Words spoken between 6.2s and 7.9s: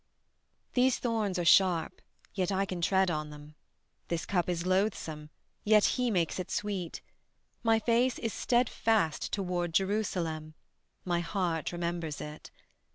it sweet; My